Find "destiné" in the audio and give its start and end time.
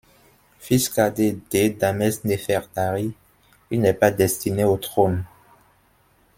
4.09-4.63